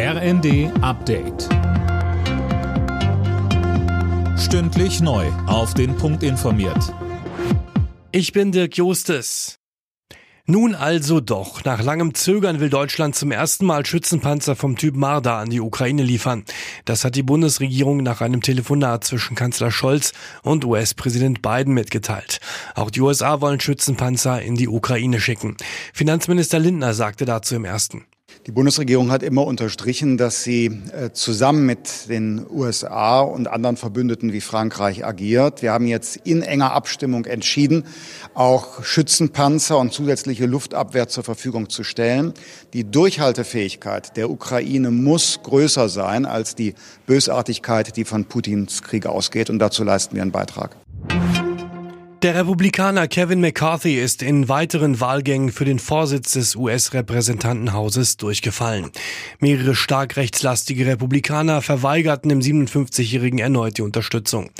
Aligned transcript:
RND 0.00 0.70
Update. 0.80 1.48
Stündlich 4.38 5.00
neu. 5.00 5.26
Auf 5.48 5.74
den 5.74 5.96
Punkt 5.96 6.22
informiert. 6.22 6.94
Ich 8.12 8.32
bin 8.32 8.52
Dirk 8.52 8.76
Jostes. 8.76 9.58
Nun 10.46 10.76
also 10.76 11.18
doch. 11.18 11.64
Nach 11.64 11.82
langem 11.82 12.14
Zögern 12.14 12.60
will 12.60 12.70
Deutschland 12.70 13.16
zum 13.16 13.32
ersten 13.32 13.66
Mal 13.66 13.84
Schützenpanzer 13.84 14.54
vom 14.54 14.76
Typ 14.76 14.94
Marder 14.94 15.34
an 15.34 15.50
die 15.50 15.60
Ukraine 15.60 16.04
liefern. 16.04 16.44
Das 16.84 17.04
hat 17.04 17.16
die 17.16 17.24
Bundesregierung 17.24 18.04
nach 18.04 18.20
einem 18.20 18.40
Telefonat 18.40 19.02
zwischen 19.02 19.34
Kanzler 19.34 19.72
Scholz 19.72 20.12
und 20.44 20.64
US-Präsident 20.64 21.42
Biden 21.42 21.74
mitgeteilt. 21.74 22.38
Auch 22.76 22.92
die 22.92 23.00
USA 23.00 23.40
wollen 23.40 23.58
Schützenpanzer 23.58 24.40
in 24.42 24.54
die 24.54 24.68
Ukraine 24.68 25.18
schicken. 25.18 25.56
Finanzminister 25.92 26.60
Lindner 26.60 26.94
sagte 26.94 27.24
dazu 27.24 27.56
im 27.56 27.64
ersten. 27.64 28.04
Die 28.48 28.52
Bundesregierung 28.52 29.10
hat 29.10 29.22
immer 29.22 29.46
unterstrichen, 29.46 30.16
dass 30.16 30.42
sie 30.42 30.80
äh, 30.94 31.10
zusammen 31.12 31.66
mit 31.66 32.08
den 32.08 32.46
USA 32.48 33.20
und 33.20 33.46
anderen 33.46 33.76
Verbündeten 33.76 34.32
wie 34.32 34.40
Frankreich 34.40 35.04
agiert. 35.04 35.60
Wir 35.60 35.74
haben 35.74 35.86
jetzt 35.86 36.16
in 36.24 36.40
enger 36.40 36.72
Abstimmung 36.72 37.26
entschieden, 37.26 37.84
auch 38.32 38.82
Schützenpanzer 38.82 39.76
und 39.76 39.92
zusätzliche 39.92 40.46
Luftabwehr 40.46 41.08
zur 41.08 41.24
Verfügung 41.24 41.68
zu 41.68 41.84
stellen. 41.84 42.32
Die 42.72 42.90
Durchhaltefähigkeit 42.90 44.16
der 44.16 44.30
Ukraine 44.30 44.90
muss 44.90 45.40
größer 45.42 45.90
sein 45.90 46.24
als 46.24 46.54
die 46.54 46.72
Bösartigkeit, 47.04 47.98
die 47.98 48.06
von 48.06 48.24
Putins 48.24 48.82
Krieg 48.82 49.04
ausgeht. 49.04 49.50
Und 49.50 49.58
dazu 49.58 49.84
leisten 49.84 50.14
wir 50.14 50.22
einen 50.22 50.32
Beitrag. 50.32 50.74
Der 52.22 52.34
Republikaner 52.34 53.06
Kevin 53.06 53.40
McCarthy 53.40 53.94
ist 53.94 54.22
in 54.22 54.48
weiteren 54.48 54.98
Wahlgängen 54.98 55.52
für 55.52 55.64
den 55.64 55.78
Vorsitz 55.78 56.32
des 56.32 56.56
US-Repräsentantenhauses 56.56 58.16
durchgefallen. 58.16 58.90
Mehrere 59.38 59.76
stark 59.76 60.16
rechtslastige 60.16 60.84
Republikaner 60.86 61.62
verweigerten 61.62 62.28
dem 62.28 62.40
57-Jährigen 62.40 63.38
erneut 63.38 63.78
die 63.78 63.82
Unterstützung. 63.82 64.50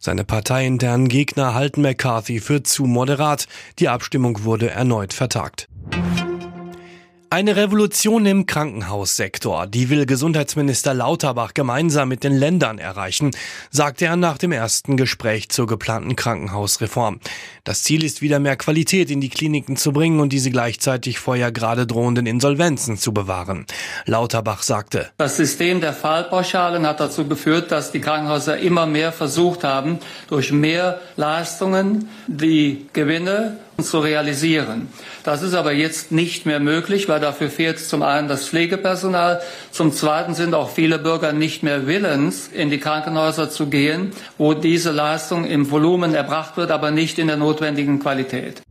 Seine 0.00 0.24
parteiinternen 0.24 1.06
Gegner 1.06 1.54
halten 1.54 1.82
McCarthy 1.82 2.40
für 2.40 2.64
zu 2.64 2.86
moderat. 2.86 3.46
Die 3.78 3.88
Abstimmung 3.88 4.42
wurde 4.42 4.70
erneut 4.70 5.12
vertagt. 5.12 5.68
Eine 7.28 7.56
Revolution 7.56 8.24
im 8.24 8.46
Krankenhaussektor, 8.46 9.66
die 9.66 9.90
will 9.90 10.06
Gesundheitsminister 10.06 10.94
Lauterbach 10.94 11.54
gemeinsam 11.54 12.08
mit 12.08 12.22
den 12.22 12.36
Ländern 12.36 12.78
erreichen, 12.78 13.32
sagte 13.70 14.04
er 14.04 14.14
nach 14.14 14.38
dem 14.38 14.52
ersten 14.52 14.96
Gespräch 14.96 15.48
zur 15.48 15.66
geplanten 15.66 16.14
Krankenhausreform. 16.14 17.18
Das 17.64 17.82
Ziel 17.82 18.04
ist 18.04 18.22
wieder 18.22 18.38
mehr 18.38 18.54
Qualität 18.54 19.10
in 19.10 19.20
die 19.20 19.28
Kliniken 19.28 19.76
zu 19.76 19.92
bringen 19.92 20.20
und 20.20 20.32
diese 20.32 20.52
gleichzeitig 20.52 21.18
vor 21.18 21.34
ja 21.34 21.50
gerade 21.50 21.84
drohenden 21.84 22.26
Insolvenzen 22.26 22.96
zu 22.96 23.12
bewahren. 23.12 23.66
Lauterbach 24.04 24.62
sagte, 24.62 25.10
Das 25.16 25.36
System 25.36 25.80
der 25.80 25.94
Fallpauschalen 25.94 26.86
hat 26.86 27.00
dazu 27.00 27.26
geführt, 27.26 27.72
dass 27.72 27.90
die 27.90 28.00
Krankenhäuser 28.00 28.58
immer 28.58 28.86
mehr 28.86 29.10
versucht 29.10 29.64
haben, 29.64 29.98
durch 30.28 30.52
mehr 30.52 31.00
Leistungen 31.16 32.08
die 32.28 32.86
Gewinne 32.92 33.58
zu 33.82 33.98
realisieren. 33.98 34.88
Das 35.22 35.42
ist 35.42 35.54
aber 35.54 35.72
jetzt 35.72 36.12
nicht 36.12 36.46
mehr 36.46 36.60
möglich, 36.60 37.08
weil 37.08 37.20
dafür 37.20 37.50
fehlt 37.50 37.78
zum 37.78 38.02
einen 38.02 38.28
das 38.28 38.48
Pflegepersonal, 38.48 39.40
zum 39.70 39.92
zweiten 39.92 40.34
sind 40.34 40.54
auch 40.54 40.70
viele 40.70 40.98
Bürger 40.98 41.32
nicht 41.32 41.62
mehr 41.62 41.86
willens, 41.86 42.48
in 42.48 42.70
die 42.70 42.78
Krankenhäuser 42.78 43.50
zu 43.50 43.66
gehen, 43.66 44.12
wo 44.38 44.54
diese 44.54 44.92
Leistung 44.92 45.44
im 45.46 45.70
Volumen 45.70 46.14
erbracht 46.14 46.56
wird, 46.56 46.70
aber 46.70 46.90
nicht 46.90 47.18
in 47.18 47.26
der 47.26 47.36
notwendigen 47.36 48.00
Qualität. 48.00 48.62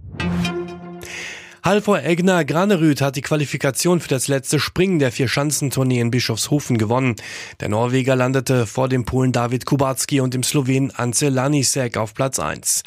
Halvor 1.65 2.03
Egner 2.03 2.45
Granerüth 2.45 3.01
hat 3.01 3.15
die 3.15 3.23
Qualifikation 3.23 3.99
für 3.99 4.07
das 4.07 4.27
letzte 4.27 4.59
Springen 4.59 4.99
der 4.99 5.11
Vier-Schanzentournee 5.11 5.99
in 5.99 6.11
Bischofshofen 6.11 6.77
gewonnen. 6.77 7.15
Der 7.59 7.69
Norweger 7.69 8.15
landete 8.15 8.67
vor 8.67 8.87
dem 8.87 9.03
Polen 9.05 9.31
David 9.31 9.65
Kubacki 9.65 10.21
und 10.21 10.35
dem 10.35 10.43
Slowen 10.43 10.93
Ance 10.95 11.29
Lanisek 11.29 11.97
auf 11.97 12.13
Platz 12.13 12.37
1. 12.37 12.83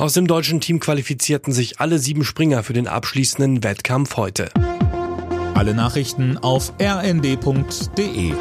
Aus 0.00 0.14
dem 0.14 0.26
deutschen 0.26 0.62
Team 0.62 0.80
qualifizierten 0.80 1.52
sich 1.52 1.78
alle 1.78 1.98
sieben 1.98 2.24
Springer 2.24 2.62
für 2.62 2.72
den 2.72 2.88
abschließenden 2.88 3.62
Wettkampf 3.62 4.16
heute. 4.16 4.50
Alle 5.52 5.74
Nachrichten 5.74 6.38
auf 6.38 6.72
rnd.de 6.80 8.32